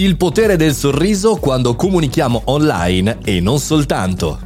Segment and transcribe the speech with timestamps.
[0.00, 4.38] Il potere del sorriso quando comunichiamo online e non soltanto.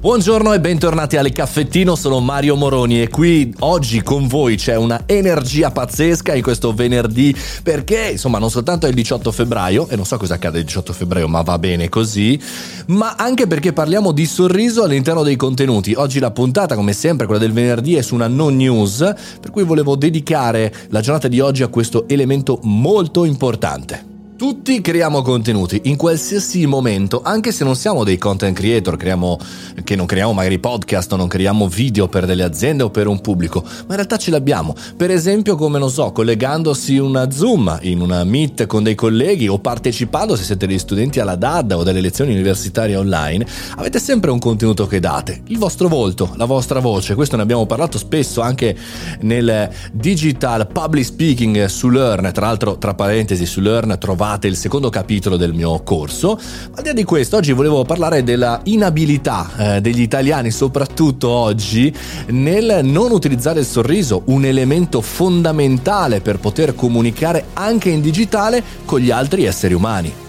[0.00, 5.02] Buongiorno e bentornati alle Caffettino, sono Mario Moroni e qui oggi con voi c'è una
[5.04, 10.06] energia pazzesca in questo venerdì perché insomma non soltanto è il 18 febbraio e non
[10.06, 12.40] so cosa accade il 18 febbraio ma va bene così,
[12.86, 15.92] ma anche perché parliamo di sorriso all'interno dei contenuti.
[15.92, 19.00] Oggi la puntata come sempre, quella del venerdì, è su una non news
[19.38, 24.11] per cui volevo dedicare la giornata di oggi a questo elemento molto importante.
[24.42, 29.38] Tutti creiamo contenuti in qualsiasi momento, anche se non siamo dei content creator, creiamo,
[29.84, 33.20] che non creiamo magari podcast o non creiamo video per delle aziende o per un
[33.20, 34.74] pubblico, ma in realtà ce l'abbiamo.
[34.96, 39.60] Per esempio, come non so, collegandosi una Zoom, in una Meet con dei colleghi o
[39.60, 43.46] partecipando se siete degli studenti alla DAD o delle lezioni universitarie online,
[43.76, 47.14] avete sempre un contenuto che date, il vostro volto, la vostra voce.
[47.14, 48.76] Questo ne abbiamo parlato spesso anche
[49.20, 54.56] nel digital public speaking su Learn, tra l'altro tra parentesi su Learn trovate trovate il
[54.56, 56.32] secondo capitolo del mio corso.
[56.32, 61.92] Al di là di questo, oggi volevo parlare della inabilità eh, degli italiani, soprattutto oggi,
[62.28, 69.00] nel non utilizzare il sorriso, un elemento fondamentale per poter comunicare anche in digitale con
[69.00, 70.21] gli altri esseri umani.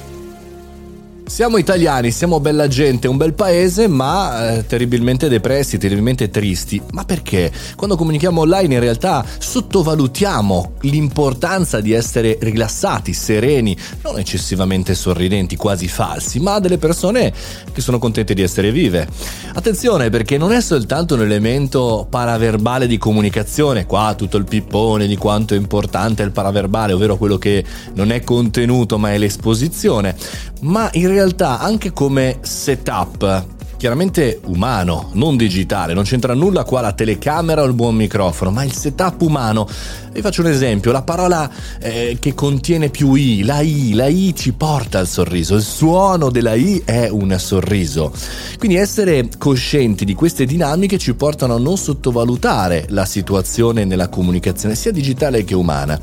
[1.26, 6.80] Siamo italiani, siamo bella gente, un bel paese, ma eh, terribilmente depressi, terribilmente tristi.
[6.92, 7.52] Ma perché?
[7.76, 15.88] Quando comunichiamo online in realtà sottovalutiamo l'importanza di essere rilassati, sereni, non eccessivamente sorridenti, quasi
[15.88, 17.34] falsi, ma delle persone
[17.72, 19.08] che sono contente di essere vive.
[19.54, 25.16] Attenzione perché non è soltanto un elemento paraverbale di comunicazione, qua tutto il pippone di
[25.16, 27.64] quanto è importante il paraverbale, ovvero quello che
[27.96, 30.16] non è contenuto ma è l'esposizione,
[30.62, 31.13] ma in realtà
[31.60, 33.46] anche come setup
[33.84, 38.64] chiaramente umano, non digitale, non c'entra nulla qua la telecamera o il buon microfono, ma
[38.64, 39.68] il setup umano.
[40.14, 44.34] Vi faccio un esempio, la parola eh, che contiene più I, la I, la I
[44.38, 48.14] ci porta al sorriso, il suono della I è un sorriso.
[48.58, 54.76] Quindi essere coscienti di queste dinamiche ci portano a non sottovalutare la situazione nella comunicazione,
[54.76, 56.00] sia digitale che umana.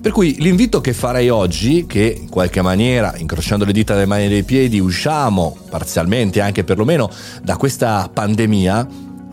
[0.00, 4.24] Per cui l'invito che farei oggi, che in qualche maniera, incrociando le dita delle mani
[4.24, 7.10] e dei piedi, usciamo parzialmente anche perlomeno
[7.42, 8.86] da questa pandemia,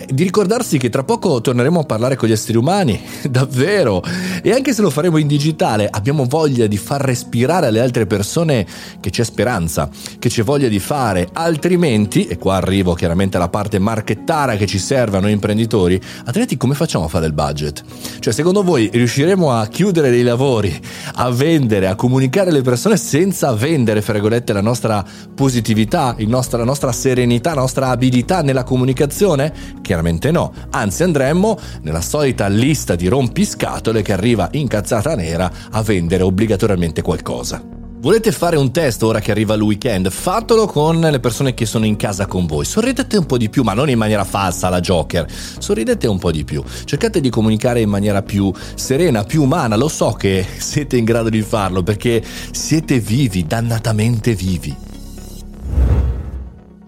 [0.05, 4.03] di ricordarsi che tra poco torneremo a parlare con gli esseri umani, davvero,
[4.41, 8.65] e anche se lo faremo in digitale abbiamo voglia di far respirare alle altre persone
[8.99, 13.79] che c'è speranza, che c'è voglia di fare, altrimenti, e qua arrivo chiaramente alla parte
[13.79, 17.83] marchettara che ci serve a noi imprenditori, altrimenti come facciamo a fare il budget?
[18.19, 20.79] Cioè secondo voi riusciremo a chiudere dei lavori,
[21.15, 25.03] a vendere, a comunicare alle persone senza vendere, fra virgolette, la nostra
[25.33, 29.53] positività, nostra, la nostra serenità, la nostra abilità nella comunicazione?
[29.87, 36.23] Chiaramente no, anzi andremmo nella solita lista di rompiscatole che arriva incazzata nera a vendere
[36.23, 37.63] obbligatoriamente qualcosa.
[37.99, 40.09] Volete fare un test ora che arriva il weekend?
[40.09, 42.65] Fatelo con le persone che sono in casa con voi.
[42.65, 45.25] Sorridete un po' di più, ma non in maniera falsa alla Joker.
[45.57, 46.61] Sorridete un po' di più.
[46.83, 49.77] Cercate di comunicare in maniera più serena, più umana.
[49.77, 52.21] Lo so che siete in grado di farlo perché
[52.51, 54.86] siete vivi, dannatamente vivi.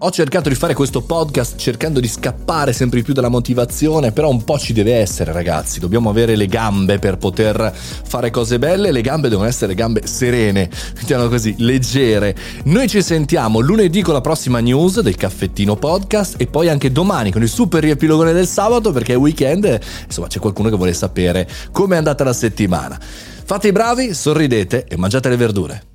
[0.02, 4.44] Ho cercato di fare questo podcast cercando di scappare sempre più dalla motivazione, però un
[4.44, 9.02] po' ci deve essere ragazzi, dobbiamo avere le gambe per poter fare cose belle, le
[9.02, 12.34] gambe devono essere gambe serene, mettiamo così, leggere.
[12.64, 17.30] Noi ci sentiamo lunedì con la prossima news del caffettino podcast e poi anche domani
[17.30, 21.46] con il super riepilogone del sabato perché è weekend, insomma c'è qualcuno che vuole sapere
[21.72, 22.98] come è andata la settimana.
[22.98, 25.89] Fate i bravi, sorridete e mangiate le verdure.